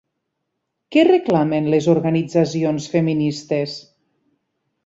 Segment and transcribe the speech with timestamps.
[0.95, 3.77] Què reclamen les organitzacions feministes?